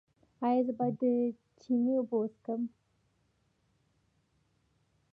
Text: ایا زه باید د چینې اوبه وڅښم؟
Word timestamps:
ایا 0.47 0.61
زه 0.67 0.73
باید 0.77 0.95
د 1.01 1.03
چینې 1.61 1.91
اوبه 1.97 2.15
وڅښم؟ 2.19 2.61